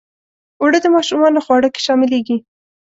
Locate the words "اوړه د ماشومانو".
0.61-1.43